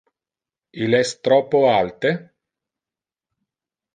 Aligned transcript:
Il 0.85 0.97
es 0.99 1.09
troppo 1.27 1.61
alte? 1.73 2.13